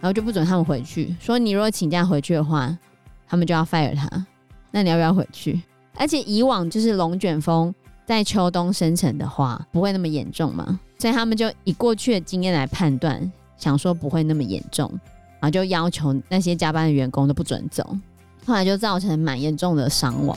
[0.00, 2.76] 然后就不准他们回去，说你如果请假回去的话，
[3.28, 4.26] 他们就要 fire 他。
[4.70, 5.60] 那你要不要回去？
[5.94, 7.72] 而且以往就是龙卷风
[8.04, 14.90] 在秋冬生成的话，不会那么严重嘛，所以他们就以过去的经验来判断，想说不会那么严重，
[15.38, 17.96] 然后就要求那些加班的员工都不准走，
[18.44, 20.36] 后来就造成蛮严重的伤亡。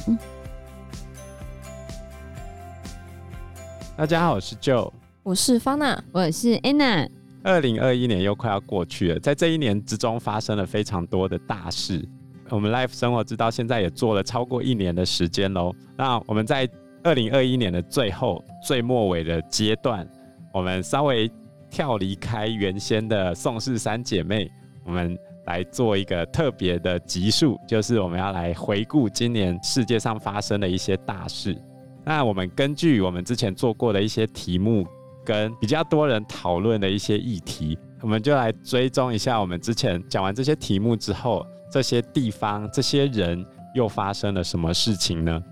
[3.97, 4.91] 大家好，我是 Joe，
[5.23, 7.09] 我是 Fana，我是 Anna。
[7.41, 12.05] 二零二一年又快要过去了，在这一年之中发生了非常多的大事。
[12.49, 15.73] 我们 Life 生活志到现在也做了超过一年的时间喽。
[15.97, 16.69] 那我们在
[17.03, 20.05] 二零二一年的最后、最末尾的阶段，
[20.53, 21.31] 我们稍微
[21.69, 24.51] 跳离开原先的宋氏三姐妹，
[24.83, 31.57] 我们来做一个特别的集数，就是我们要来回顾今年世界上发生的一些大事。
[32.05, 34.85] 那我们根据我们之前做过的一些题目，
[35.25, 45.43] 跟比较多人讨论的一些议题，我们就来追踪一下我们之前讲完这些题目之后，这些地方、这些人又发生了什么事情呢？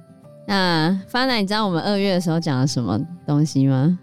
[0.46, 3.98] 那方奶，你知道我们二月的时候讲了什么东西吗？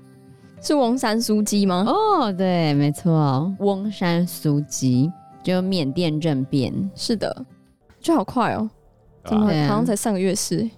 [0.60, 1.84] 是翁山苏姬吗？
[1.86, 5.10] 哦，对，没错，翁山苏姬
[5.42, 6.90] 就缅甸政变。
[6.94, 7.44] 是的，
[8.00, 8.68] 就好快哦，
[9.24, 10.68] 怎么好像才上个月是？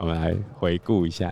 [0.00, 1.30] 我们来回顾一下。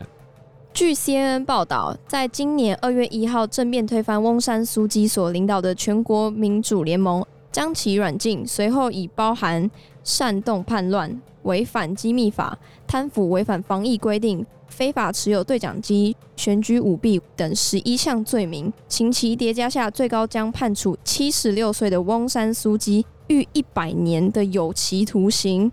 [0.75, 9.69] 据 CNN 报道，在今年二月一号政变推翻翁山苏姬所领导的全国民主联盟将其软禁，随后以包含
[10.05, 25.73] 煽动叛乱、违反机密法、贪腐、违反防疫规定、非法持有对讲机、选举舞弊等十一项罪名，刑期叠加下，最高将判处七十六岁的翁山苏姬逾一百年的有期徒刑。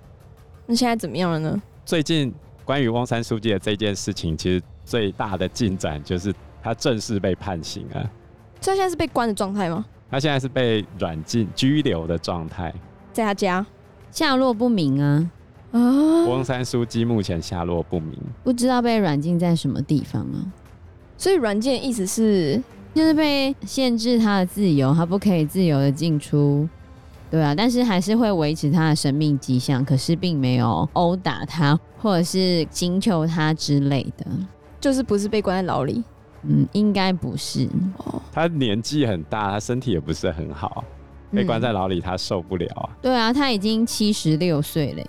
[0.65, 1.61] 那现在怎么样了呢？
[1.85, 2.33] 最近。
[2.65, 8.09] 关于翁山书记的这件事情，其实最大的进展就是他正式被判刑了。
[8.59, 9.85] 所以他现在是被关的状态吗？
[10.09, 12.73] 他现在是被软禁、拘留的状态，
[13.13, 13.65] 在他家，
[14.11, 15.31] 下落不明啊。
[15.71, 15.79] 啊，
[16.25, 20.51] 翁山书记目前下落不明，不知道被软禁在什么地方啊。
[21.17, 22.61] 所以软禁的意思是，
[22.93, 26.67] 就是被限制他的自由，他不可以自由的进出。
[27.35, 34.25] 对啊，但是还是会维持他的生命迹象，可是并没有殴打他或者是刑求他之类的，
[34.79, 36.01] 就是不是被关在牢里？
[36.43, 37.67] 嗯，应该不是。
[37.97, 40.81] 哦，他年纪很大，他身体也不是很好，
[41.29, 42.87] 被关在牢里他受不了啊。
[42.89, 45.03] 嗯，对啊，他已经七十六岁了。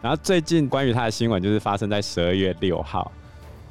[0.00, 3.10] 然后最近关于他的新闻就是发生在十二月六号，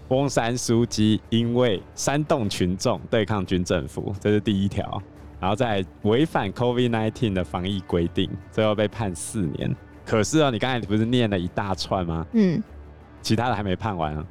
[0.10, 5.02] 翁山书记因为煽动群众对抗军政府，这是第一条。
[5.42, 9.76] 然后再违反 COVID-19 的防疫规定，最后被判四年。
[10.06, 12.26] 可是哦，你刚才不是念了一大串吗？
[12.34, 12.62] 嗯，
[13.22, 14.24] 其他的还没判完啊，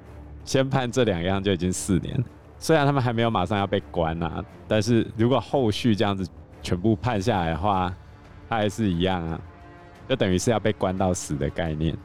[0.45, 2.23] 先判这两样就已经四年。
[2.59, 6.25] 虽然他们还没有马上要被关啊，但是如果后续这样子
[6.63, 7.93] 全部判下来的话，
[8.49, 9.41] 他还是一样啊，
[10.09, 11.97] 就等于是要被关到死的概念。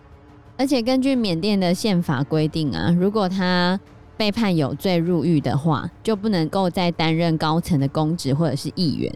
[0.58, 3.78] 而且根据缅甸的宪法规定啊，如果他
[4.18, 9.12] 被判有罪入狱的话，就不能够再担任高层的公职或者是议员。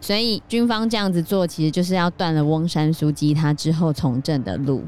[0.00, 4.82] 所以军方这样子做，其实就是要断了翁山书记他之后从政的路。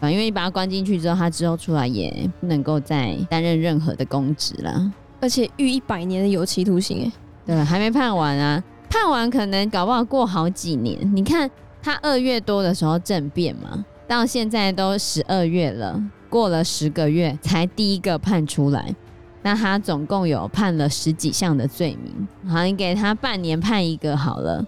[0.00, 4.92] 啊，因为你把他关进去之后，他之后出来也不能够再担任任何的公职了。
[5.20, 7.10] 而且逾一百年的有期徒刑，
[7.46, 10.98] 对，还没判完啊，判完可能搞不好过好几年。
[11.14, 11.48] 你看
[11.80, 16.02] 他二月多的时候政变嘛，到现在都十二月了。
[16.34, 18.92] 过了十个月才第一个判出来，
[19.42, 22.26] 那他总共有判了十几项的罪名。
[22.52, 24.66] 好，你给他半年判一个好了，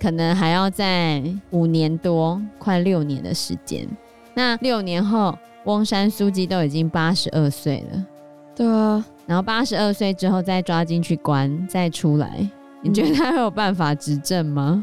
[0.00, 3.86] 可能还要在五年多，快六年的时间。
[4.32, 5.36] 那六年后，
[5.66, 8.06] 翁山书记都已经八十二岁了。
[8.56, 12.48] 对啊，然后八十二岁之后再抓进去关，再出来，
[12.80, 14.82] 你觉得他会有办法执政吗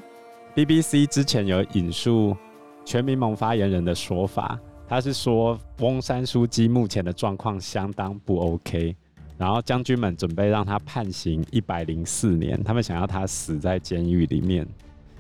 [0.54, 2.38] ？BBC 之前有引述
[2.86, 4.60] 全民盟发言人的说法。
[4.90, 8.96] 他是说，翁山苏姬目前的状况相当不 OK，
[9.38, 14.68] 然后将军们准备让他判刑一百零四年，他们想要他死在监狱里面。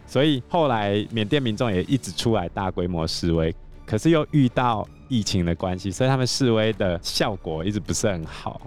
[0.08, 3.54] 所以后来缅甸民众也一直出来大规模示威，
[3.86, 8.60] 可是又遇到疫情的关系，所以他们示威的效果一直不是很好。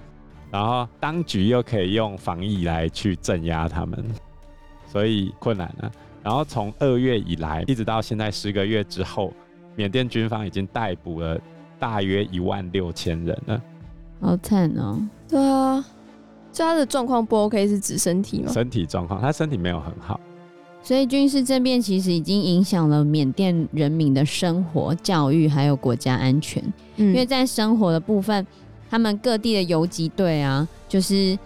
[0.52, 4.04] 然后当局又可以用防疫来去镇压他们，
[4.86, 5.90] 所以困难了。
[6.22, 9.34] 然后从二月以来，一直到现在十个月之后。
[9.74, 11.40] 缅甸军方已经逮捕了
[11.78, 13.62] 大约一万六千人了，
[14.20, 15.00] 好惨哦！
[15.28, 15.84] 对啊，
[16.52, 18.52] 所以他的状况不 OK 是指身体吗？
[18.52, 20.20] 身体状况，他身体没有很好。
[20.84, 26.62] 所以军事政变其实已经影响了缅甸人民的生活、教育还有国家安全。
[26.96, 28.44] 嗯，因为在生活的部分，
[28.90, 31.38] 他们各地的游击队啊，就是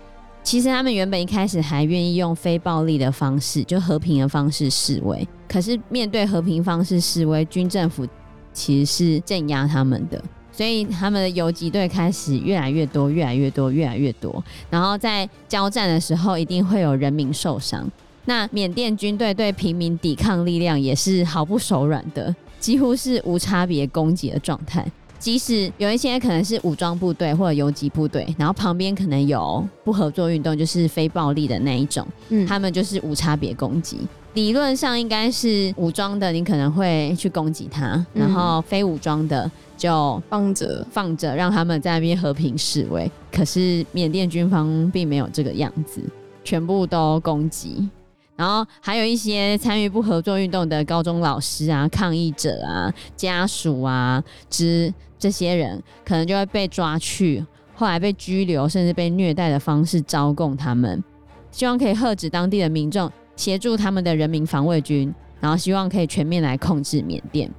[0.43, 5.29] 其实他们原本一开始还愿意用非暴力的方式，就和平的方式示威。
[5.49, 8.07] 可是面对和平方式示威，军政府
[8.53, 10.23] 其实是镇压他们的，
[10.53, 14.43] 所以他们的游击队开始越来越多，越来越多，越来越多。
[14.71, 17.91] 然后在交战的时候，一定会有人民受伤。
[18.25, 24.85] 那缅甸军队对平民抵抗力量也是毫不手软的，几乎是无差别攻击的状态。
[25.19, 34.01] 即使有一些可能是武装部队或者游击部队，然后旁边可能有不合作运动，就是非暴力的那一种，嗯，他们就是无差别攻击。
[34.37, 43.11] 理论上应该是武装的，你可能会去攻击他，然后非武装的就放着放着，让他们在那边和平示威。
[43.33, 46.03] 可是缅甸军方并没有这个样子，
[46.45, 47.89] 全部都攻击。
[48.37, 57.43] 然后还有一些参与不合作运动的高中老师啊、抗议者啊、家属啊之这些人，可能就会被抓去，
[57.75, 61.03] 后来被拘留，甚至被虐待的方式招供他们，
[61.51, 67.51] 希望可以喝止当地的民众，协助他们的人民防卫军，然后希望可以全面来控制缅甸。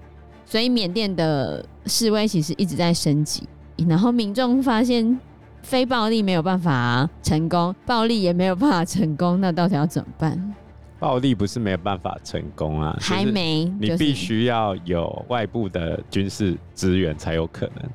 [0.45, 3.47] 所以缅甸的示威其实一直在升级，
[3.87, 5.19] 然后民众发现
[5.61, 10.55] 非暴力没有办法成功，暴力也没有办法成功，那到底要怎么办？
[10.99, 17.89] 暴力不是没有办法成功啊，还没，你必须要有外部的军事资源才有可能。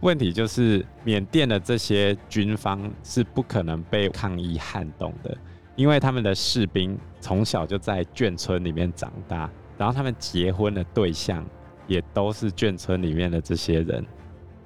[0.00, 5.34] 问题就是缅甸的这些军方是不可能被抗议撼动的，
[5.76, 11.44] 因为他们的士兵从小就在眷村里面长大，然后他们结婚的对象
[11.86, 14.04] 也都是眷村里面的这些人，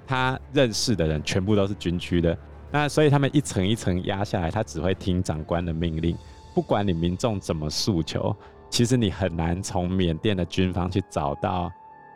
[0.07, 2.37] 他认识的人全部都是军区的，
[2.71, 6.17] 那所以他们一层一层压下来，他只会听长官的命令。
[6.55, 8.35] 不管你民众怎么诉求，
[8.69, 11.71] 其实你很难从缅甸的军方去找到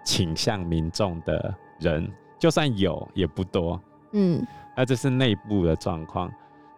[0.04, 3.80] 倾向民众的人，就算有也不多。
[4.12, 4.44] 嗯，
[4.76, 6.30] 那这是内部的状况，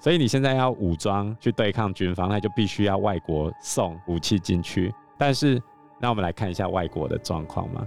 [0.04, 4.92] 所以你现在要武装去对抗军方，那就必须要外国送武器进去。
[5.16, 5.58] 但是，
[5.98, 7.86] 那我们来看一下外国的状况嘛。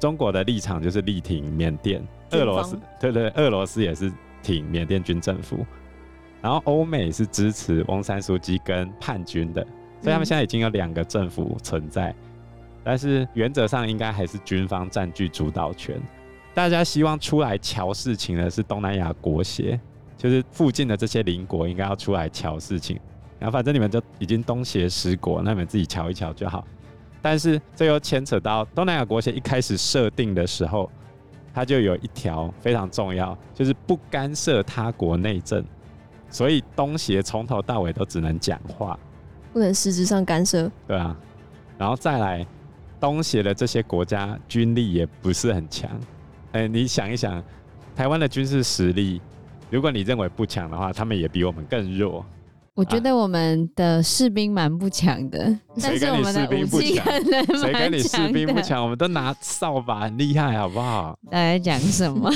[0.00, 4.10] 中国的立场就是力挺缅甸，俄罗斯对，对对，俄罗斯也是
[4.42, 5.58] 挺缅甸军政府。
[6.40, 9.62] 然后欧美是支持翁山苏姬跟叛军的，
[10.00, 12.16] 所以他们现在已经有两个政府存在，嗯、
[12.82, 16.00] 但是原则上应该还是军方占据主导权。
[16.54, 19.78] 大家希望出来瞧事情的是东南亚国协，
[20.18, 23.00] 就是附近的这些邻国应该要出来瞧事情。
[23.38, 26.66] 然后反正你们就已经东协十国，那你们自己瞧一瞧就好。
[27.22, 30.90] 但是这又牵扯到东南亚国协一开始设定的时候，
[31.54, 35.64] 它就有一条非常重要，就是不干涉他国内政。
[36.30, 38.98] 所以东协从头到尾都只能讲话，
[39.52, 40.70] 不能实质上干涉。
[40.86, 41.16] 对啊，
[41.78, 42.46] 然后再来，
[43.00, 45.88] 东协的这些国家军力也不是很强。
[46.52, 47.42] 哎、你想一想，
[47.96, 49.22] 台湾的军事实力，
[49.70, 52.24] 如果你认为不强的话，他们也比我们更弱。
[52.74, 57.58] 我觉得我们的士兵蛮不强的，啊、但是我们的武器可能蛮强的。
[57.58, 58.82] 谁跟你士兵不强？
[58.82, 61.18] 我们都拿扫把，很厉害，好不好？
[61.30, 62.30] 大家讲什么？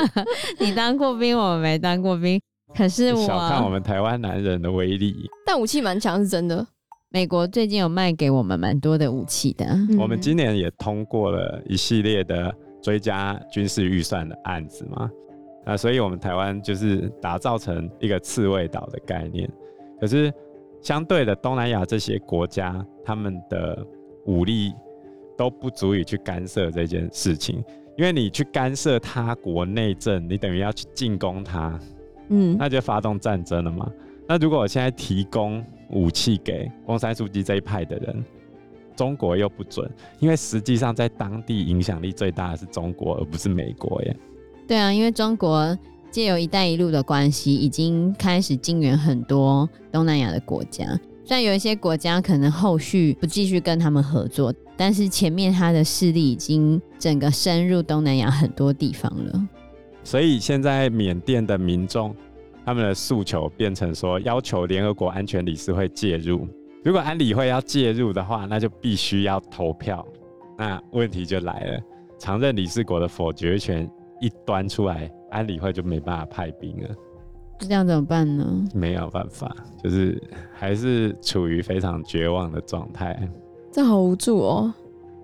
[0.60, 2.38] 你当过兵，我们没当过兵。
[2.74, 5.14] 可是我小看我们台湾男人的威力，
[5.46, 6.66] 但武器蛮强是真的。
[7.08, 15.08] 美国最近有卖给我们蛮多的武器的，嗯、我们今年也通过了一系列的追加军事预算的案子嘛，
[15.66, 19.50] 啊，所以我们台湾就是打造成一个刺猬岛的概念。
[20.00, 20.32] 可是
[20.80, 23.86] 相对的，东南亚这些国家，他们的
[24.26, 24.72] 武力
[25.36, 27.62] 都不足以去干涉这件事情，
[27.98, 31.78] 因为你去干涉他国内政，你等于要去进攻他。
[32.28, 33.90] 嗯，那就发动战争了嘛。
[34.28, 38.24] 那如果我现在提供武器给翁山书记这一派的人，
[38.96, 44.16] 中国又不准，因为实际上在当地影响力最大的是中国，而不是美国耶。
[44.66, 45.76] 对啊，因为中国
[46.10, 50.84] 借由“一带一路”的关系，已经开始进援很多东南亚的国家。
[51.24, 59.48] 虽然有一些国家可能后续不继续跟他们合作，但是前面他的势力已经整个深入东南亚很多地方了。
[60.04, 62.14] 所以现在缅甸的民众，
[62.64, 66.46] 他们的诉求变成说，要求联合国安全理事会介入。
[66.84, 70.06] 如果安理会要介入的话，那就必须要投票。
[70.56, 71.80] 那问题就来了，
[72.18, 76.88] 常任理事国的否决权一端出来，安理会就没办法派兵了。
[77.60, 78.44] 这样怎么办呢？
[78.74, 83.18] 没有办法，就是还是处于非常绝望的状态。
[83.72, 84.74] 这好无助哦。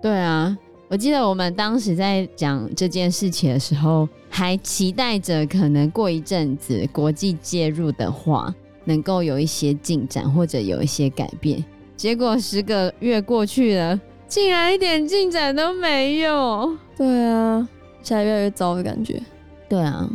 [0.01, 0.57] 对啊。
[0.89, 11.63] 我记得我们当时在讲这件事情的时候，还期待着可能过一阵子国际介入的话，能够有一些进展或者有一些改变。
[11.95, 16.77] 结果十个月过去了，竟然一点进展都没有。
[16.95, 17.67] 对啊，
[18.03, 19.19] 现在越来越糟的感觉。
[19.67, 20.07] 对啊，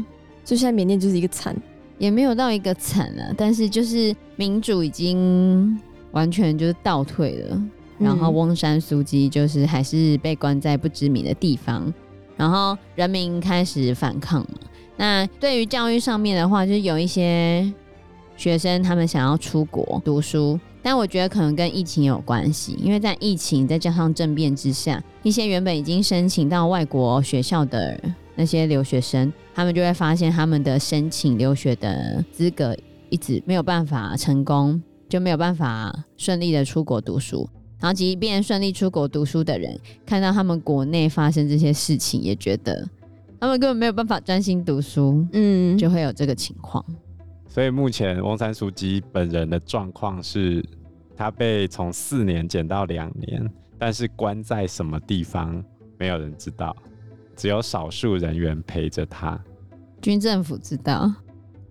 [0.45, 1.57] 就现在缅甸就是一个惨，
[1.99, 5.77] 也没有到一个惨啊，但是就是民主已经
[6.13, 7.61] 完全就是倒退了。
[7.99, 11.93] 然后翁山苏姬就是还是被关在不知名的地方，
[12.37, 14.61] 然后人民开始反抗嘛。
[14.97, 17.69] 那对于教育上面的话，就是有一些
[18.37, 28.01] 学生他们想要出国读书，但我觉得可能跟疫情有关系，因为在疫情再加上政变之下，一些原本已经申请到外国学校的
[28.37, 32.77] 那些留学生，他们就会发现他们的申请留学的资格
[33.11, 37.49] 一直没有办法成功，就没有办法顺利的出国读书。
[37.81, 42.89] 然后，即便顺利出国读书的人，看到他们国内发生这些事情，也觉得
[43.41, 46.85] 他们根本没有办法专心读书，嗯，就会有这个情况。
[47.49, 50.65] 所以目前翁山书记本人的状况是，
[51.17, 55.65] 他被从四年减到两年，但是关在什么地方，
[55.97, 56.77] 没有人知道，
[57.35, 59.43] 只有少数人员陪着他，
[60.01, 61.11] 军政府知道，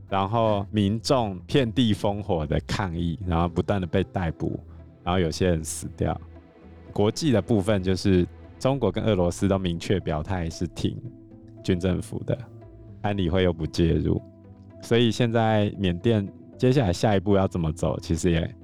[0.10, 4.60] 然后民众遍地烽火的抗议，然后不断的被逮捕。
[5.04, 6.20] 然后有些人死掉，
[6.92, 8.28] 国际的部分就是
[8.60, 11.02] 中国跟俄罗斯都明确表态是挺
[11.64, 12.38] 军政府的，
[13.04, 14.22] 安理会又不介入，
[14.82, 18.56] 所以现在缅甸接下来下一步要怎么走，其实也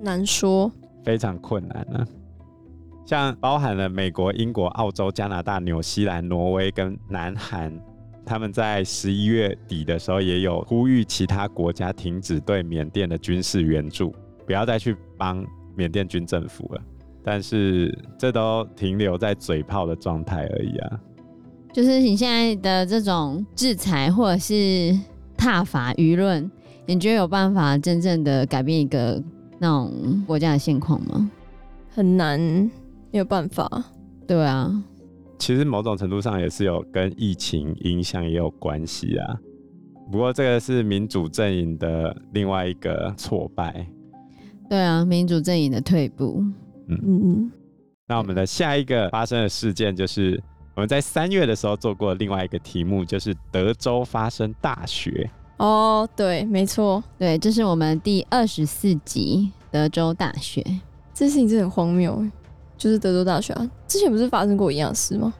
[0.00, 0.70] 难说，
[1.04, 2.06] 非常困难呢。
[3.06, 7.72] 像包含了美国、英国、澳洲、加拿大、纽西兰、挪威跟南韩，
[8.24, 14.14] 他们在十一月底的时候也有呼吁其他国家停止对缅甸的军事援助，
[14.46, 15.46] 不要再去帮。
[15.76, 16.82] 缅甸军政府了，
[17.22, 21.00] 但是这都停留在嘴炮的状态而已啊。
[21.72, 24.98] 就是你现在的这种制裁或者是
[25.38, 26.50] 挞伐舆论，
[26.84, 29.22] 你觉得有办法真正的改变一个
[29.58, 31.30] 那种国家的现况吗？
[31.88, 32.38] 很难，
[33.10, 33.84] 没有办法。
[34.26, 34.84] 对啊，
[35.38, 39.38] 其实某种程度上也是有跟疫情影响也有关系啊。
[40.10, 43.86] 不过这个是民主阵营的另外一个挫败。
[44.68, 46.42] 对啊，民主阵营的退步。
[46.88, 47.52] 嗯嗯嗯。
[48.06, 50.42] 那我们的下一个发生的事件，就是
[50.78, 55.28] 我们在三月的时候做过另外一个题目，就是德州发生大雪。
[55.56, 60.64] 哦，对，没错，对，这是我们第二十四集德州大雪。
[61.12, 62.24] 这事情真的很荒谬，
[62.76, 65.34] 就是德州大学啊，之前不是发生过一样事吗？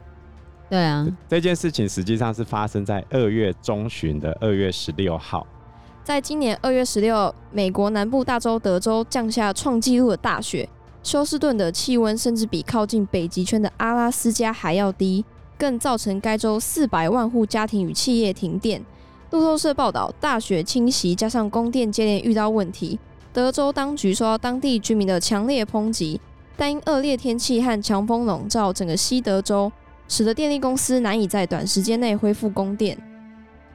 [0.69, 5.47] 对啊，这件事情实际上是发生在二月中旬的二月十六号。
[6.03, 10.69] 在今年二月十六，美国南部大州德州降下创纪录的大雪，
[11.09, 15.25] 休斯顿的气温甚至比靠近北极圈的阿拉斯加还要低，
[15.57, 18.85] 更造成该州四百万户家庭与企业停电。
[19.31, 22.99] 路透社报道，大雪侵袭加上供电接连遇到问题，
[23.33, 26.21] 德州当局受到当地居民的强烈抨击，
[26.59, 29.73] 但因恶劣天气和强风笼罩整个西德州，
[30.09, 32.99] 使得电力公司难以在短时间内恢复供电。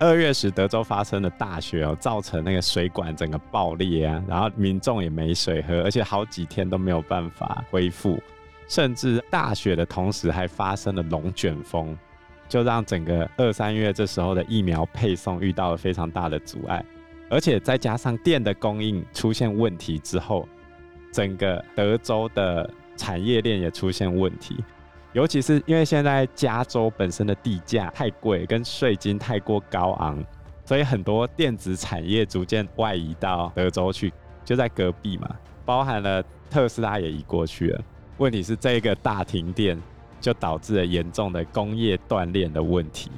[0.04, 8.22] 二月时，德州发生了大雪哦，造成那个水管整个爆裂啊，然后民众也没水喝，而且好几天都没有办法恢复，
[8.68, 11.98] 甚至大雪的同时还发生了龙卷风，
[12.50, 16.84] 就让整个二三月这时候的疫苗配送遇到了非常大的阻碍，
[17.30, 20.46] 而且再加上电的供应出现问题之后，
[21.14, 24.62] 整个德州的产业链也出现问题。
[25.14, 30.24] 尤其是因为现在加州本身的地价太贵，跟税金太过高昂，
[30.66, 34.12] 所以很多电子产业逐渐外移到德州去，
[34.44, 35.30] 就在隔壁嘛。
[35.66, 37.82] 包含了特斯拉也移过去了。
[38.18, 39.80] 问题是这个大停电
[40.20, 43.12] 就导致了严重的工业断链的问题。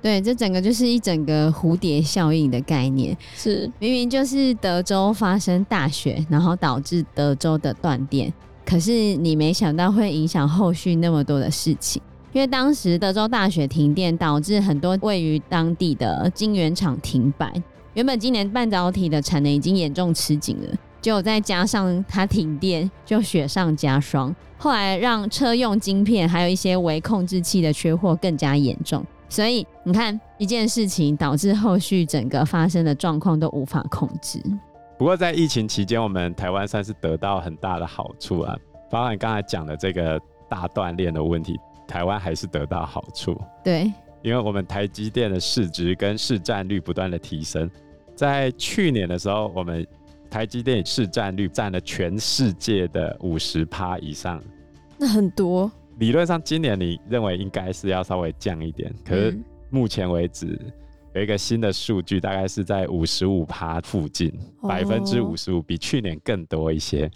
[0.00, 3.16] 对，这整个就是一整个蝴蝶效应的概念。
[3.34, 8.32] 是，明明就是德州发生大雪，然后导致德州的断电。
[8.64, 12.00] 可是你没想到会影响后续那么多的事情，
[12.32, 17.52] 因为当时德州大雪停电，导致很多位于当地的晶圆厂停摆。
[17.94, 24.34] 原本今年半导体的产能已经严重吃紧了，结果再加上它停电，就雪上加霜。
[24.56, 29.04] 后来让车用晶片还有一些微控制器的缺货更加严重。
[29.28, 34.40] 所以你看，一件事情导致后续整个发生的状况都无法控制。
[35.02, 38.56] 不过在疫情期间，我们台湾算是得到很大的好处啊，
[38.88, 40.16] 包含刚才讲的这个
[40.48, 43.36] 大锻炼的问题，台湾还是得到好处。
[43.64, 43.92] 对，
[44.22, 47.68] 因为我们台积电的市值跟市占率不断的提升，
[48.14, 49.84] 在去年的时候，我们
[50.30, 54.40] 台积电市占率占了全世界的五十趴以上，
[54.96, 55.68] 那很多。
[55.98, 59.36] 理论上今年你认为应该是要稍微降一点，可是
[59.68, 60.46] 目前为止。
[60.46, 60.72] 嗯
[61.14, 64.32] 有一个新的数据，大概是在五十五趴附近，
[64.66, 67.10] 百分之五十五，比去年更多一些。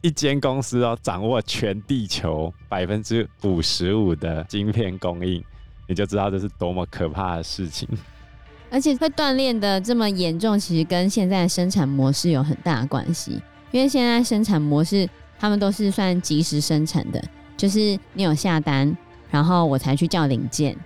[0.00, 5.42] 一间公司哦，掌握全地球百分之五十五的晶片供应，
[5.88, 7.88] 你就知道这是多么可怕的事情。
[8.70, 13.40] 而且会锻炼的这么严重，其实跟现在的生产模式有很大的关系。
[13.70, 17.22] 因为现在生产模式，他们都是算即时生产的，
[17.56, 18.96] 就是你有下单，
[19.30, 20.76] 然后我才去叫零件，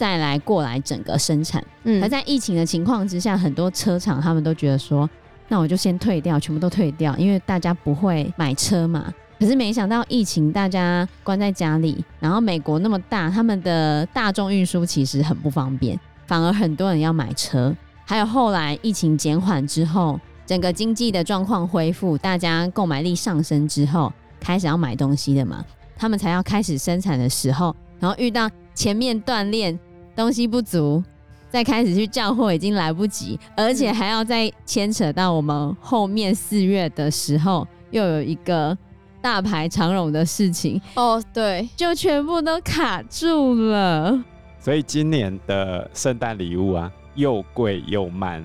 [0.00, 1.62] 再来过来整个生产。
[1.84, 5.06] 嗯，而在疫情的情况之下，很多车厂他们都觉得说，
[5.48, 9.12] 那我就先退掉，全部都退掉，因为大家不会买车嘛。
[9.38, 16.00] 可是没想到疫情，大家关在家里，然后美国那么大，他们的大众运输其实很不方便。
[16.26, 17.76] 反而很多人要买车，
[18.06, 25.62] 还有后来疫情减缓之后，整个经济的状况恢复，大家购买力上升之后，开始要买东西的嘛，
[25.94, 29.78] 他们才要开始生产的时候，然后遇到前面断链，
[30.20, 31.02] 东西不足，
[31.48, 38.76] 再开始去叫货已经来不及，而且还要再牵扯到我们后面四月的时候，又有一个
[39.22, 44.22] 大排长龙的事情哦，对，就全部都卡住了。
[44.58, 48.44] 所以今年的圣诞礼物啊，又贵又慢，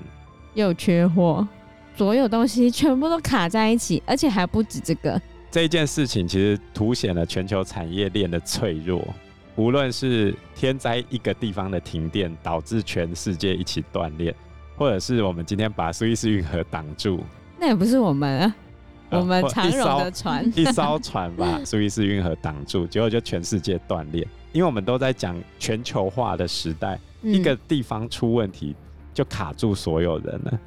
[0.54, 1.46] 又缺货，
[1.94, 5.20] 所有东西全部都卡在一起，而且还不止这个。
[5.50, 9.06] 这一件事情其实凸显了全球产业链的脆弱。
[9.56, 14.34] 无论是天灾一个地方的停电，导致全世界一起断裂，
[14.76, 17.20] 或者是我们今天把苏伊士运河挡住，
[17.58, 18.54] 那也不是我们啊，
[19.10, 24.26] 我们长荣的船， 一艘船把苏伊士运河挡住，结果就全世界断裂。
[24.52, 28.74] 因为我们都在讲全球化的时代，嗯、一个地方出问题
[29.12, 30.60] 就卡住所有人了。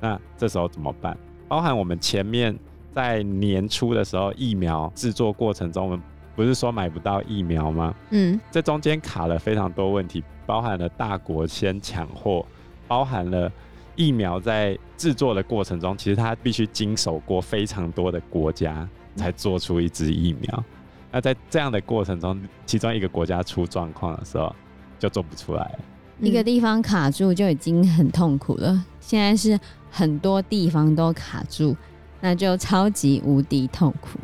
[0.00, 1.16] 那这时候怎么办？
[1.48, 2.58] 包含我们前面
[2.92, 6.00] 在年初的时候，疫苗制作过程中，我们
[6.36, 7.94] 不是说买不到疫苗吗？
[8.10, 12.44] 嗯，这中间卡了非常多问题，包含了大国先抢货，
[12.88, 13.50] 包含了
[13.96, 20.64] 疫苗在制作的过程中，其实它必须经手过非常多的国家才做出一支疫苗。
[21.12, 24.54] 那在这样的过程中，其中一个国家出状况的时候，
[24.98, 25.78] 就做不出来。
[26.20, 29.58] 一个地方卡住就已经很痛苦了，现在是
[29.90, 31.76] 很多地方都卡住，
[32.20, 34.18] 那就超级无敌痛苦。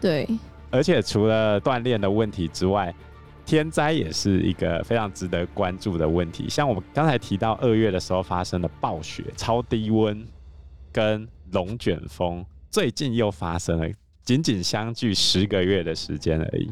[0.00, 0.26] 对，
[0.74, 2.92] 而且除了锻炼的问题之外，
[3.46, 6.48] 天灾也是一个非常值得关注的问题。
[6.48, 10.26] 像我们刚才提到二月的时候发生的暴雪、超低温
[10.90, 13.88] 跟龙卷风，最近又发生了。
[14.24, 16.68] 仅仅相距十个月的时间而已。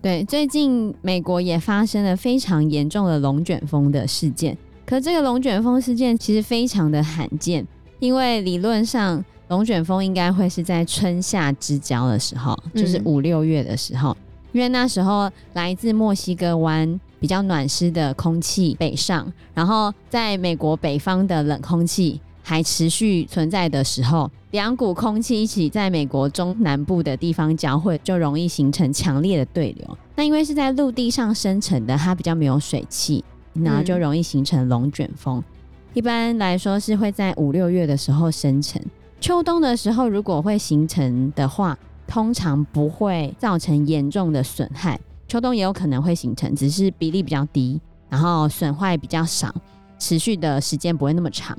[0.00, 4.56] 对，最近美国也发生了非常严重的龙卷风的事件。
[4.86, 7.66] 可这个龙卷风事件其实非常的罕见，
[7.98, 14.16] 因为理论上龙卷风应该会是在春夏之交的时候，就是五六月的时候，嗯、
[14.52, 24.30] 因为那时候来自墨西哥湾比较暖湿的空气北上，然后在美国北方的冷空气还持续存在的时候。
[24.52, 29.98] 两股空气一起在美国中南部的地方交汇，就容易形成强烈的对流。
[30.16, 35.36] 那因为是在陆地上生成的，它比较没有水汽，然后就容易形成龙卷风。
[35.38, 35.44] 嗯、
[35.92, 38.80] 一般来说是会在五六月的时候生成。
[39.20, 41.76] 秋冬的时候如果会形成的话，
[42.06, 44.98] 通常不会造成严重的损害。
[45.26, 49.54] 秋冬也有可能会形成，只是比例比较低，然后损坏比较少，
[49.98, 51.56] 持续的时间不会那么长。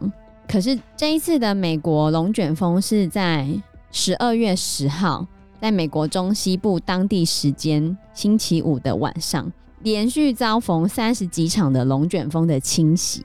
[0.48, 3.48] 可是这一次的美国龙卷风是在
[3.92, 5.28] 十二月十号，
[5.62, 9.52] 在美国中西部当地时间星期五的晚上，
[9.84, 13.24] 连续遭逢三十几场的龙卷风的侵袭，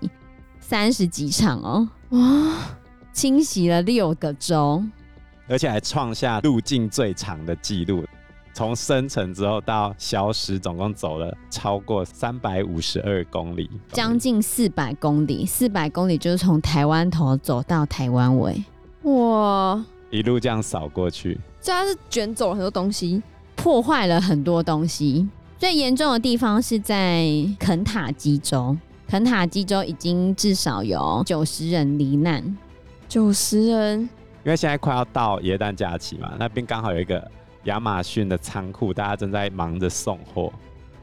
[0.60, 2.20] 三十几场哦，哇，
[3.14, 4.82] 侵袭了六个州，
[5.48, 8.04] 而且还创下路径最长的纪录。
[8.52, 15.46] 从生成之后到消失，总共走了超过三百五十二公里，将近四百公里。
[15.46, 18.62] 四百公里就是从台湾头走到台湾尾，
[19.02, 19.84] 哇！
[20.10, 23.22] 一路这样扫过去，这它是卷走了很多东西，
[23.54, 25.28] 破坏了很多东西。
[25.58, 27.26] 最严重的地方是在
[27.58, 28.76] 肯塔基州，
[29.08, 32.56] 肯塔基州已经至少有九十人罹难，
[33.14, 34.00] 九十人。
[34.44, 37.30] 因为现在快要到耶诞假期嘛，那边刚好有一个。
[37.66, 40.52] 亚马逊的仓库，大家正在忙着送货，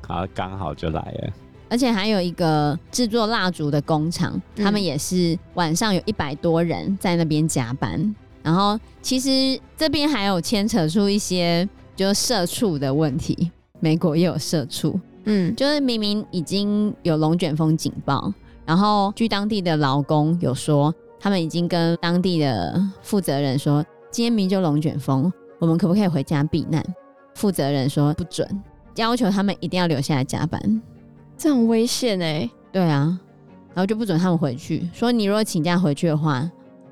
[0.07, 1.33] 然后刚好就来了。
[1.69, 8.15] 而且还有一个制作蜡烛的工厂，嗯、他们也是晚上有一百多人在那边加班。
[8.43, 18.31] 然后其实这边还有牵扯出一些就是社畜的问题，美国也有社畜，嗯，就是明明已经有龙卷风警报，
[18.67, 25.31] 然后据当地的劳工有说，他们已经跟当地的负责人说，今天明明就龙卷风。
[25.59, 26.83] 我们可不可以回家避难？
[27.35, 28.63] 负责人说不准，
[28.95, 30.81] 要求他们一定要留下来加班，
[31.37, 32.49] 这很危险哎。
[32.71, 33.19] 对啊，
[33.73, 36.49] 然后就不准他们回去，说你如果请假回去的话，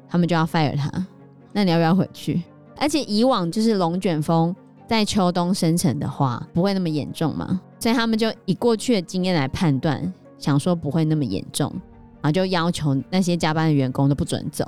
[0.08, 1.08] 他们就要 fire 他。
[1.52, 2.44] 那你要不要回去？
[2.78, 4.56] 而且以往就是龙卷风
[4.88, 11.74] 在秋冬生成的话，不会那么严重嘛，所以他们就以过去的经验来判断，想说不会那么严重。
[12.22, 14.66] 然后就要求那些加班的员工都不准走，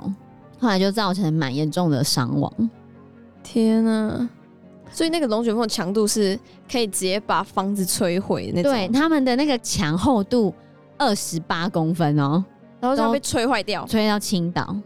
[0.58, 2.52] 后来就造成蛮严重的伤亡。
[3.42, 4.28] 天啊！
[4.90, 6.38] 所以那个龙卷风的强度是
[6.70, 8.70] 可以直接把房子摧毁那种。
[8.70, 10.54] 对，他们的那个墙厚度
[10.98, 12.44] 二十八公分哦，
[12.78, 14.76] 然后就被吹坏掉，吹到青岛，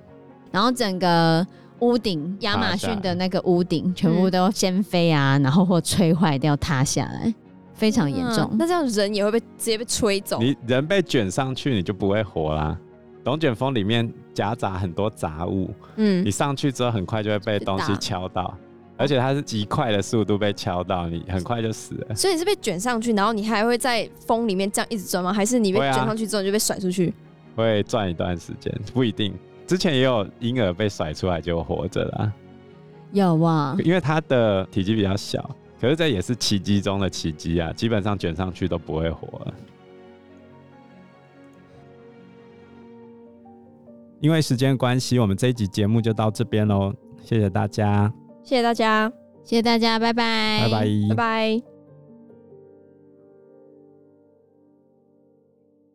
[0.53, 1.45] 然后整个
[1.81, 7.35] 屋顶亚马逊的那个屋顶全部都掀飞啊，然后或吹坏掉塌下来，
[7.77, 8.49] 非常严重。
[8.51, 8.57] 嗯。
[8.59, 10.41] 那这样人也会被直接被吹走？
[10.41, 12.77] 你人被卷上去，你就不会活啦。
[13.25, 18.57] 龙卷风里面夹杂很多杂物，嗯，你上去之后很快就会被东西敲到。
[18.99, 22.15] 而且它是极快的速度被敲到，你很快就死了。
[22.15, 25.31] 所以你是被卷上去，然后你还会在风里面这样一直转吗？
[25.31, 27.13] 还是你被卷上去之后你就被甩出去？
[27.55, 29.35] 会转一段时间，不一定。
[29.67, 32.33] 之前也有婴儿被甩出来就活着啦。
[33.13, 35.55] 有啊，因为它的体积比较小，
[35.87, 37.73] 可是这也是奇迹中的奇迹啊！
[37.73, 39.55] 基本上卷上去都不会活了。
[44.19, 48.13] 因为时间关系，我们这一集节目就到这边喽，谢谢大家。
[48.43, 49.09] 谢谢大家，
[49.45, 51.76] 谢谢大家，拜拜，拜拜，拜拜。